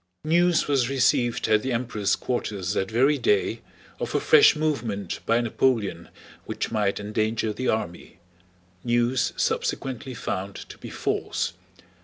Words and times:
News 0.25 0.67
was 0.67 0.89
received 0.89 1.47
at 1.47 1.61
the 1.61 1.71
Emperor's 1.71 2.15
quarters 2.15 2.73
that 2.73 2.89
very 2.89 3.19
day 3.19 3.61
of 3.99 4.15
a 4.15 4.19
fresh 4.19 4.55
movement 4.55 5.19
by 5.27 5.39
Napoleon 5.41 6.09
which 6.45 6.71
might 6.71 6.99
endanger 6.99 7.53
the 7.53 7.67
army—news 7.67 9.31
subsequently 9.37 10.15
found 10.15 10.55
to 10.55 10.79
be 10.79 10.89
false. 10.89 11.53